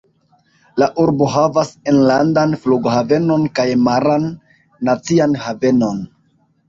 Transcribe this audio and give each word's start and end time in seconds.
La 0.83 0.87
urbo 1.03 1.27
havas 1.33 1.73
enlandan 1.91 2.55
flughavenon 2.63 3.45
kaj 3.61 3.67
maran 3.89 4.29
nacian 4.91 5.37
havenon. 5.45 6.01